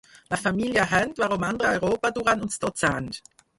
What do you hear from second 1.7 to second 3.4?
a Europa durant uns dotze anys.